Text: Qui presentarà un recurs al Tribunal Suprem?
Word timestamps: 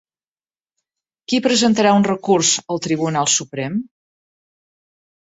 Qui 1.33 1.39
presentarà 1.47 1.91
un 1.97 2.07
recurs 2.07 2.53
al 2.75 2.81
Tribunal 2.85 3.29
Suprem? 3.35 3.77